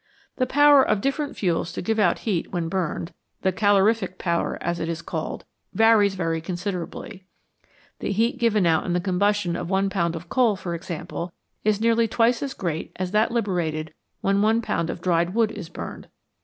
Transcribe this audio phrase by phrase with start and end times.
[0.37, 3.13] The power of different fuels to give out heat when burned
[3.43, 7.25] the calorific power, as it is called varies very con siderably.
[7.99, 11.31] The heat given out in the combustion of one pound of coal, for example,
[11.63, 15.69] is nearly twice as great as that liberated when one pound of dried wood is
[15.69, 16.07] burned.